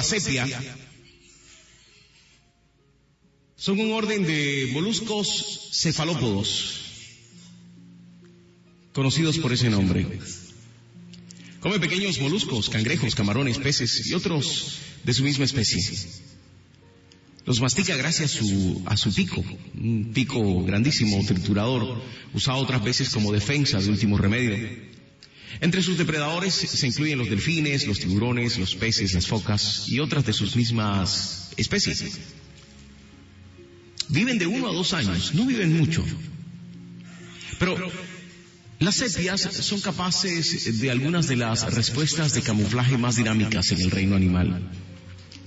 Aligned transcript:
La 0.00 0.04
sepia 0.04 0.48
son 3.54 3.78
un 3.78 3.92
orden 3.92 4.24
de 4.24 4.70
moluscos 4.72 5.68
cefalópodos, 5.74 6.48
conocidos 8.94 9.36
por 9.36 9.52
ese 9.52 9.68
nombre. 9.68 10.06
Come 11.60 11.78
pequeños 11.78 12.18
moluscos, 12.18 12.70
cangrejos, 12.70 13.14
camarones, 13.14 13.58
peces 13.58 14.06
y 14.06 14.14
otros 14.14 14.78
de 15.04 15.12
su 15.12 15.22
misma 15.22 15.44
especie. 15.44 15.82
Los 17.44 17.60
mastica 17.60 17.94
gracias 17.94 18.36
a 18.36 18.38
su, 18.38 18.82
a 18.86 18.96
su 18.96 19.14
pico, 19.14 19.44
un 19.74 20.12
pico 20.14 20.64
grandísimo, 20.64 21.22
triturador, 21.26 22.02
usado 22.32 22.56
otras 22.56 22.82
veces 22.82 23.10
como 23.10 23.32
defensa 23.32 23.78
de 23.80 23.90
último 23.90 24.16
remedio. 24.16 24.89
Entre 25.60 25.82
sus 25.82 25.98
depredadores 25.98 26.54
se 26.54 26.86
incluyen 26.86 27.18
los 27.18 27.28
delfines, 27.28 27.86
los 27.86 27.98
tiburones, 27.98 28.58
los 28.58 28.76
peces, 28.76 29.12
las 29.14 29.26
focas 29.26 29.88
y 29.88 29.98
otras 29.98 30.24
de 30.24 30.32
sus 30.32 30.54
mismas 30.54 31.50
especies. 31.56 32.18
Viven 34.08 34.38
de 34.38 34.46
uno 34.46 34.68
a 34.68 34.72
dos 34.72 34.92
años, 34.92 35.34
no 35.34 35.46
viven 35.46 35.76
mucho. 35.76 36.04
Pero 37.58 37.76
las 38.78 38.96
sepias 38.96 39.40
son 39.40 39.80
capaces 39.80 40.80
de 40.80 40.90
algunas 40.90 41.28
de 41.28 41.36
las 41.36 41.74
respuestas 41.74 42.32
de 42.32 42.42
camuflaje 42.42 42.96
más 42.96 43.16
dinámicas 43.16 43.70
en 43.72 43.80
el 43.82 43.90
reino 43.90 44.16
animal. 44.16 44.70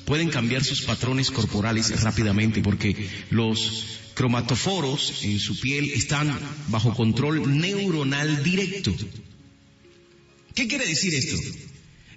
Pueden 0.05 0.29
cambiar 0.29 0.63
sus 0.63 0.81
patrones 0.81 1.31
corporales 1.31 2.01
rápidamente 2.03 2.61
porque 2.61 3.09
los 3.31 4.01
cromatoforos 4.13 5.23
en 5.23 5.39
su 5.39 5.59
piel 5.59 5.89
están 5.89 6.37
bajo 6.67 6.93
control 6.93 7.59
neuronal 7.59 8.43
directo. 8.43 8.93
¿Qué 10.55 10.67
quiere 10.67 10.85
decir 10.85 11.13
esto? 11.15 11.35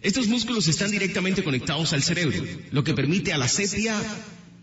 Estos 0.03 0.29
músculos 0.29 0.69
están 0.69 0.91
directamente 0.91 1.43
conectados 1.43 1.93
al 1.93 2.03
cerebro, 2.03 2.45
lo 2.71 2.85
que 2.85 2.95
permite 2.95 3.33
a 3.33 3.39
la 3.39 3.49
sepia 3.49 4.01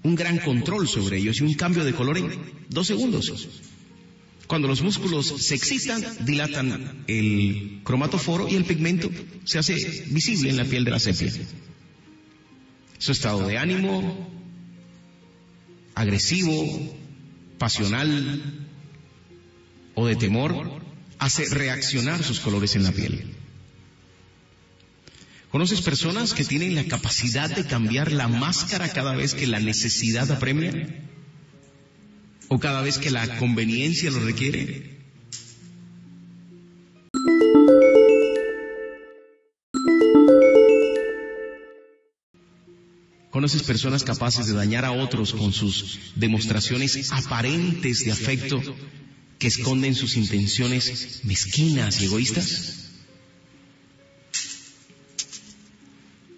un 0.04 0.16
gran 0.16 0.38
control 0.40 0.88
sobre 0.88 1.18
ellos 1.18 1.40
y 1.40 1.44
un 1.44 1.54
cambio 1.54 1.84
de 1.84 1.94
color 1.94 2.18
en 2.18 2.32
dos 2.70 2.88
segundos. 2.88 3.50
Cuando 4.48 4.68
los 4.68 4.82
músculos 4.82 5.34
se 5.40 5.56
excitan, 5.56 6.04
dilatan 6.26 7.06
el 7.08 7.80
cromatoforo 7.84 8.48
y 8.48 8.56
el 8.56 8.66
pigmento 8.66 9.10
se 9.46 9.60
hace 9.60 10.06
visible 10.08 10.50
en 10.50 10.58
la 10.58 10.66
piel 10.66 10.84
de 10.84 10.92
la 10.92 11.00
sepia. 11.00 11.32
Su 13.00 13.12
estado 13.12 13.48
de 13.48 13.58
ánimo, 13.58 14.30
agresivo, 15.96 16.96
pasional 17.58 18.68
o 19.96 20.06
de 20.06 20.16
temor, 20.16 20.82
hace 21.18 21.46
reaccionar 21.46 22.24
sus 22.24 22.40
colores 22.40 22.76
en 22.76 22.84
la 22.84 22.92
piel. 22.92 23.34
¿Conoces 25.54 25.82
personas 25.82 26.34
que 26.34 26.44
tienen 26.44 26.74
la 26.74 26.86
capacidad 26.86 27.48
de 27.48 27.64
cambiar 27.64 28.12
la 28.12 28.28
máscara 28.28 28.90
cada 28.90 29.16
vez 29.16 29.36
que 29.36 29.46
la 29.46 29.60
necesidad 29.60 30.32
apremia? 30.32 31.08
¿O 32.48 32.58
cada 32.58 32.82
vez 32.82 32.98
que 32.98 33.12
la 33.12 33.38
conveniencia 33.38 34.10
lo 34.10 34.20
requiere? 34.22 34.98
¿Conoces 43.30 43.62
personas 43.62 44.04
capaces 44.04 44.48
de 44.48 44.54
dañar 44.54 44.86
a 44.86 44.92
otros 44.92 45.34
con 45.34 45.54
sus 45.54 46.00
demostraciones 46.16 47.12
aparentes 47.12 48.04
de 48.04 48.12
afecto 48.12 48.60
que 49.38 49.50
esconden 49.50 49.94
sus 49.94 50.18
intenciones 50.18 51.22
mezquinas 51.26 52.02
y 52.02 52.06
egoístas? 52.06 52.83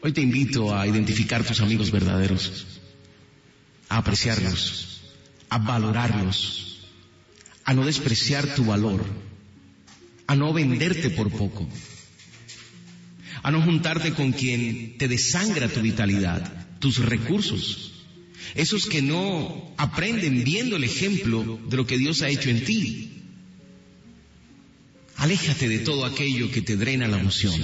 Hoy 0.05 0.13
te 0.13 0.21
invito 0.21 0.71
a 0.71 0.85
identificar 0.85 1.43
tus 1.43 1.61
amigos 1.61 1.89
verdaderos, 1.89 2.67
a 3.89 3.97
apreciarlos, 3.97 5.01
a 5.49 5.57
valorarlos, 5.57 6.81
a 7.63 7.73
no 7.73 7.83
despreciar 7.83 8.53
tu 8.53 8.65
valor, 8.65 9.03
a 10.27 10.35
no 10.35 10.53
venderte 10.53 11.09
por 11.09 11.31
poco, 11.31 11.67
a 13.41 13.49
no 13.49 13.63
juntarte 13.63 14.13
con 14.13 14.31
quien 14.31 14.95
te 14.99 15.07
desangra 15.07 15.69
tu 15.69 15.81
vitalidad, 15.81 16.67
tus 16.77 16.99
recursos, 16.99 18.05
esos 18.53 18.85
que 18.85 19.01
no 19.01 19.73
aprenden 19.75 20.43
viendo 20.43 20.75
el 20.75 20.83
ejemplo 20.83 21.59
de 21.67 21.77
lo 21.77 21.87
que 21.87 21.97
Dios 21.97 22.21
ha 22.21 22.29
hecho 22.29 22.51
en 22.51 22.63
ti. 22.63 23.23
Aléjate 25.15 25.67
de 25.67 25.79
todo 25.79 26.05
aquello 26.05 26.51
que 26.51 26.61
te 26.61 26.77
drena 26.77 27.07
la 27.07 27.19
emoción, 27.19 27.59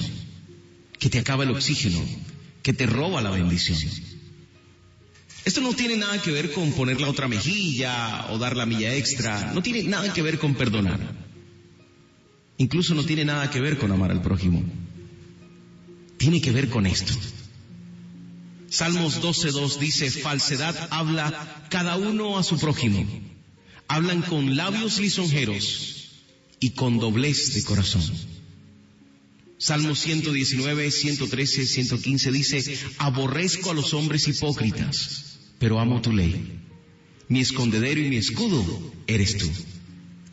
que 0.97 1.11
te 1.11 1.19
acaba 1.19 1.43
el 1.43 1.51
oxígeno, 1.51 2.03
que 2.63 2.73
te 2.73 2.85
roba 2.85 3.21
la 3.21 3.31
bendición. 3.31 3.77
Esto 5.43 5.61
no 5.61 5.73
tiene 5.73 5.97
nada 5.97 6.21
que 6.21 6.31
ver 6.31 6.51
con 6.51 6.71
poner 6.73 7.01
la 7.01 7.09
otra 7.09 7.27
mejilla 7.27 8.27
o 8.29 8.37
dar 8.37 8.55
la 8.55 8.65
milla 8.65 8.95
extra, 8.95 9.51
no 9.53 9.63
tiene 9.63 9.83
nada 9.83 10.13
que 10.13 10.21
ver 10.21 10.37
con 10.37 10.53
perdonar. 10.53 10.99
Incluso 12.57 12.93
no 12.93 13.03
tiene 13.03 13.25
nada 13.25 13.49
que 13.49 13.59
ver 13.59 13.79
con 13.79 13.91
amar 13.91 14.11
al 14.11 14.21
prójimo. 14.21 14.63
Tiene 16.17 16.39
que 16.41 16.51
ver 16.51 16.69
con 16.69 16.85
esto. 16.85 17.13
Salmos 18.69 19.19
12.2 19.21 19.79
dice, 19.79 20.11
falsedad 20.11 20.75
habla 20.91 21.65
cada 21.69 21.97
uno 21.97 22.37
a 22.37 22.43
su 22.43 22.59
prójimo. 22.59 23.05
Hablan 23.87 24.21
con 24.21 24.55
labios 24.55 24.99
lisonjeros 24.99 26.11
y 26.59 26.69
con 26.69 26.99
doblez 26.99 27.55
de 27.55 27.63
corazón. 27.63 28.03
Salmos 29.61 29.99
119, 29.99 30.89
113, 30.89 31.67
115 31.67 32.31
dice, 32.31 32.79
aborrezco 32.97 33.69
a 33.69 33.75
los 33.75 33.93
hombres 33.93 34.27
hipócritas, 34.27 35.37
pero 35.59 35.79
amo 35.79 36.01
tu 36.01 36.11
ley. 36.11 36.59
Mi 37.27 37.41
escondedero 37.41 38.01
y 38.01 38.09
mi 38.09 38.15
escudo 38.15 38.65
eres 39.05 39.37
tú. 39.37 39.47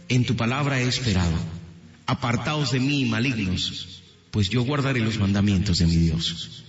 En 0.08 0.24
tu 0.24 0.34
palabra 0.34 0.80
he 0.80 0.88
esperado. 0.88 1.36
Apartaos 2.06 2.72
de 2.72 2.80
mí, 2.80 3.04
malignos, 3.04 4.00
pues 4.30 4.48
yo 4.48 4.62
guardaré 4.62 5.00
los 5.00 5.18
mandamientos 5.18 5.76
de 5.80 5.86
mi 5.86 5.96
Dios. 5.96 6.64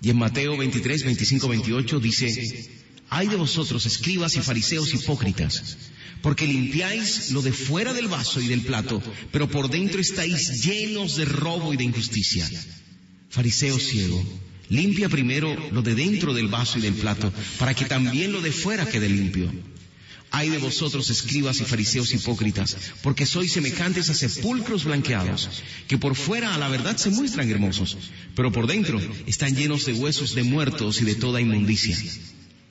Y 0.00 0.08
en 0.08 0.16
Mateo 0.16 0.56
23, 0.56 1.04
25, 1.04 1.46
28 1.46 2.00
dice, 2.00 2.70
hay 3.10 3.28
de 3.28 3.36
vosotros, 3.36 3.84
escribas 3.84 4.34
y 4.36 4.40
fariseos 4.40 4.94
hipócritas, 4.94 5.76
porque 6.26 6.44
limpiáis 6.44 7.30
lo 7.30 7.40
de 7.40 7.52
fuera 7.52 7.94
del 7.94 8.08
vaso 8.08 8.40
y 8.40 8.48
del 8.48 8.62
plato, 8.62 9.00
pero 9.30 9.48
por 9.48 9.70
dentro 9.70 10.00
estáis 10.00 10.60
llenos 10.60 11.14
de 11.14 11.24
robo 11.24 11.72
y 11.72 11.76
de 11.76 11.84
injusticia. 11.84 12.44
Fariseo 13.30 13.78
ciego, 13.78 14.20
limpia 14.68 15.08
primero 15.08 15.56
lo 15.70 15.82
de 15.82 15.94
dentro 15.94 16.34
del 16.34 16.48
vaso 16.48 16.80
y 16.80 16.82
del 16.82 16.94
plato, 16.94 17.32
para 17.60 17.74
que 17.74 17.84
también 17.84 18.32
lo 18.32 18.40
de 18.40 18.50
fuera 18.50 18.88
quede 18.90 19.08
limpio. 19.08 19.52
Hay 20.32 20.48
de 20.50 20.58
vosotros, 20.58 21.10
escribas 21.10 21.60
y 21.60 21.64
fariseos 21.64 22.12
hipócritas, 22.12 22.76
porque 23.04 23.24
sois 23.24 23.52
semejantes 23.52 24.10
a 24.10 24.14
sepulcros 24.14 24.82
blanqueados, 24.82 25.48
que 25.86 25.96
por 25.96 26.16
fuera 26.16 26.56
a 26.56 26.58
la 26.58 26.68
verdad 26.68 26.96
se 26.96 27.10
muestran 27.10 27.48
hermosos, 27.48 27.96
pero 28.34 28.50
por 28.50 28.66
dentro 28.66 29.00
están 29.28 29.54
llenos 29.54 29.86
de 29.86 29.92
huesos 29.92 30.34
de 30.34 30.42
muertos 30.42 31.00
y 31.00 31.04
de 31.04 31.14
toda 31.14 31.40
inmundicia. 31.40 31.96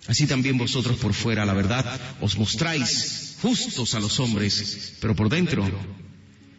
Así 0.07 0.27
también 0.27 0.57
vosotros 0.57 0.97
por 0.97 1.13
fuera 1.13 1.43
a 1.43 1.45
la 1.45 1.53
verdad 1.53 1.85
os 2.19 2.37
mostráis 2.37 3.24
justos 3.41 3.95
a 3.95 3.99
los 3.99 4.19
hombres, 4.19 4.93
pero 4.99 5.15
por 5.15 5.29
dentro 5.29 5.69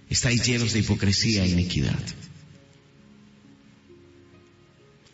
estáis 0.09 0.45
llenos 0.47 0.73
de 0.73 0.81
hipocresía 0.81 1.45
e 1.45 1.49
iniquidad. 1.49 1.99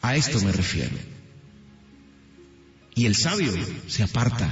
A 0.01 0.17
esto 0.17 0.41
me 0.41 0.53
refiero. 0.53 0.97
Y 2.95 3.07
el 3.07 3.15
sabio 3.15 3.53
se 3.87 4.03
aparta 4.03 4.51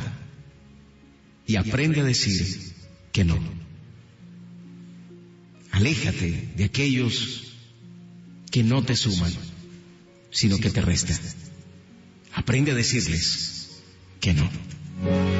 y 1.46 1.56
aprende 1.56 2.00
a 2.00 2.04
decir 2.04 2.72
que 3.12 3.24
no. 3.24 3.38
Aléjate 5.72 6.48
de 6.56 6.64
aquellos 6.64 7.52
que 8.50 8.62
no 8.62 8.82
te 8.84 8.96
suman, 8.96 9.32
sino 10.30 10.58
que 10.58 10.70
te 10.70 10.80
restan. 10.80 11.18
Aprende 12.32 12.72
a 12.72 12.74
decirles 12.74 13.82
que 14.20 14.34
no. 14.34 15.39